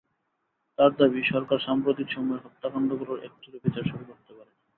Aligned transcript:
তাঁর 0.79 0.91
দাবি, 0.95 1.21
সরকার 1.31 1.59
সাম্প্রতিক 1.59 2.07
সময়ের 2.11 2.43
হত্যাকাণ্ডগুলোর 2.45 3.23
একটিরও 3.23 3.63
বিচার 3.63 3.83
শুরু 3.83 4.03
করতে 4.09 4.31
পারেনি। 4.33 4.59